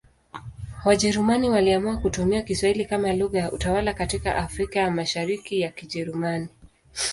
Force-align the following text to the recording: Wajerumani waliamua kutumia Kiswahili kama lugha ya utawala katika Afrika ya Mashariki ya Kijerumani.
Wajerumani 0.85 1.49
waliamua 1.49 1.97
kutumia 1.97 2.41
Kiswahili 2.41 2.85
kama 2.85 3.13
lugha 3.13 3.39
ya 3.39 3.51
utawala 3.51 3.93
katika 3.93 4.35
Afrika 4.35 4.79
ya 4.79 4.91
Mashariki 4.91 5.59
ya 5.61 5.71
Kijerumani. 5.71 6.47